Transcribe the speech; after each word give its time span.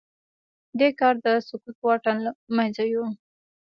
دې 0.79 0.89
کار 0.99 1.15
د 1.23 1.27
سکوت 1.47 1.77
واټن 1.85 2.17
له 2.25 2.31
منځه 2.57 2.83
يووړ. 2.93 3.09